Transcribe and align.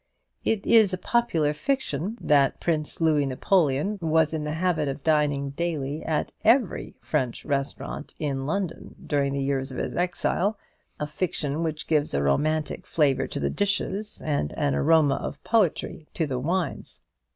'"It 0.51 0.65
is 0.65 0.93
a 0.95 0.97
popular 0.97 1.53
fiction 1.53 2.17
that 2.19 2.53
the 2.53 2.57
Prince 2.57 2.99
Louis 3.01 3.27
Napoleon 3.27 3.99
was 4.01 4.33
in 4.33 4.45
the 4.45 4.53
habit 4.53 4.87
of 4.87 5.03
dining 5.03 5.51
daily 5.51 6.01
at 6.03 6.31
every 6.43 6.95
French 7.01 7.45
restaurant 7.45 8.15
in 8.17 8.47
London 8.47 8.95
during 9.05 9.31
the 9.33 9.43
years 9.43 9.71
of 9.71 9.77
his 9.77 9.95
exile; 9.95 10.57
a 10.99 11.05
fiction 11.05 11.61
which 11.61 11.85
gives 11.85 12.15
a 12.15 12.23
romantic 12.23 12.87
flavour 12.87 13.27
to 13.27 13.39
the 13.39 13.51
dishes, 13.51 14.19
and 14.23 14.53
an 14.53 14.73
aroma 14.73 15.17
of 15.17 15.37
poetry 15.43 16.07
to 16.15 16.25
the 16.25 16.39
wines. 16.39 17.01